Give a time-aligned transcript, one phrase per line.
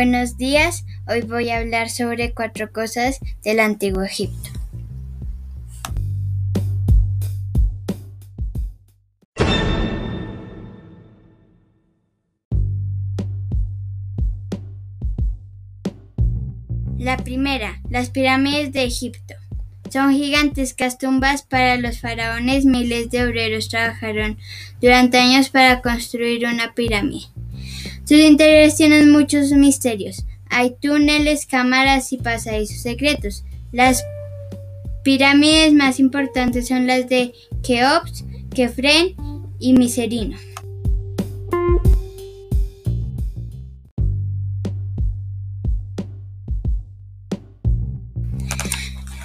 [0.00, 4.48] Buenos días, hoy voy a hablar sobre cuatro cosas del antiguo Egipto.
[16.96, 19.34] La primera, las pirámides de Egipto.
[19.90, 22.66] Son gigantescas tumbas para los faraones.
[22.66, 24.38] Miles de obreros trabajaron
[24.80, 27.26] durante años para construir una pirámide.
[28.08, 30.24] Sus interiores tienen muchos misterios.
[30.48, 33.44] Hay túneles, cámaras y pasadizos secretos.
[33.70, 34.02] Las
[35.04, 39.14] pirámides más importantes son las de Keops, Kefren
[39.58, 40.38] y Miserino.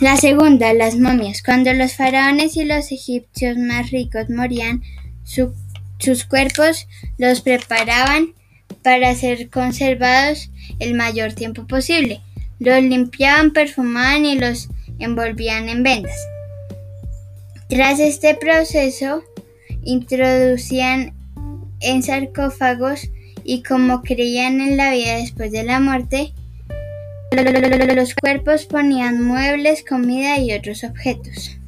[0.00, 1.42] La segunda, las momias.
[1.42, 4.82] Cuando los faraones y los egipcios más ricos morían,
[5.22, 6.88] sus cuerpos
[7.18, 8.39] los preparaban
[8.82, 12.20] para ser conservados el mayor tiempo posible.
[12.58, 14.68] Los limpiaban, perfumaban y los
[14.98, 16.16] envolvían en vendas.
[17.68, 19.22] Tras este proceso,
[19.82, 21.14] introducían
[21.80, 23.08] en sarcófagos
[23.44, 26.32] y como creían en la vida después de la muerte,
[27.94, 31.59] los cuerpos ponían muebles, comida y otros objetos.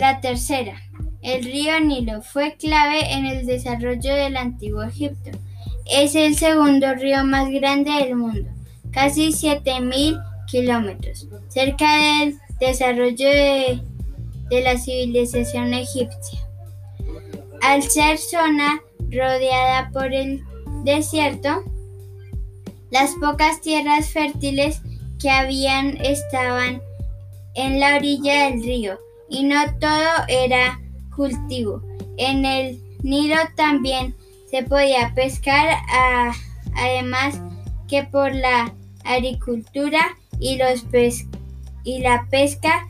[0.00, 0.80] La tercera,
[1.20, 5.30] el río Nilo fue clave en el desarrollo del antiguo Egipto.
[5.84, 8.48] Es el segundo río más grande del mundo,
[8.92, 13.82] casi 7.000 kilómetros, cerca del desarrollo de,
[14.48, 16.48] de la civilización egipcia.
[17.60, 20.42] Al ser zona rodeada por el
[20.82, 21.62] desierto,
[22.90, 24.80] las pocas tierras fértiles
[25.18, 26.80] que habían estaban
[27.54, 28.98] en la orilla del río
[29.30, 30.78] y no todo era
[31.14, 31.82] cultivo.
[32.18, 34.14] En el Nilo también
[34.50, 35.68] se podía pescar,
[36.74, 37.40] además
[37.88, 38.74] que por la
[39.04, 40.00] agricultura
[40.38, 40.84] y, los
[41.84, 42.86] y la pesca,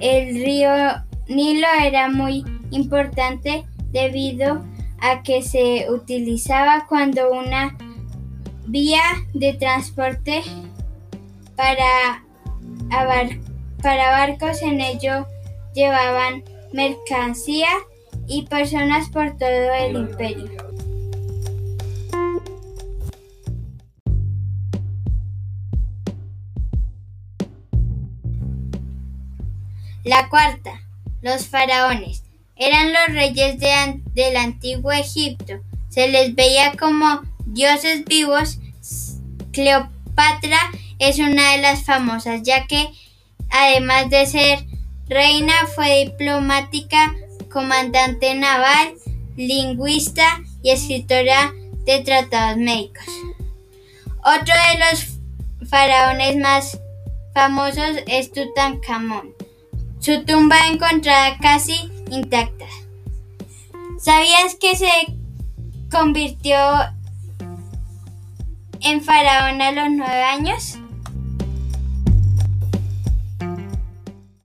[0.00, 0.70] el río
[1.28, 4.64] Nilo era muy importante debido
[5.00, 7.76] a que se utilizaba cuando una
[8.66, 9.02] vía
[9.34, 10.42] de transporte
[11.56, 12.24] para,
[13.82, 15.26] para barcos en ello
[15.76, 16.42] llevaban
[16.72, 17.68] mercancía
[18.26, 20.50] y personas por todo el imperio.
[30.02, 30.80] La cuarta,
[31.20, 32.22] los faraones.
[32.56, 35.54] Eran los reyes del antiguo Egipto.
[35.90, 38.58] Se les veía como dioses vivos.
[39.52, 40.58] Cleopatra
[40.98, 42.88] es una de las famosas, ya que
[43.50, 44.75] además de ser
[45.08, 47.14] Reina fue diplomática,
[47.52, 48.94] comandante naval,
[49.36, 51.52] lingüista y escritora
[51.84, 53.04] de tratados médicos.
[54.24, 56.80] Otro de los faraones más
[57.32, 59.32] famosos es Tutankamón.
[60.00, 62.66] Su tumba encontrada casi intacta.
[64.00, 64.90] ¿Sabías que se
[65.90, 66.56] convirtió
[68.80, 70.78] en faraón a los nueve años?